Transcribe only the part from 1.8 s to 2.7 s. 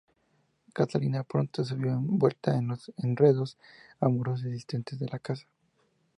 envuelta en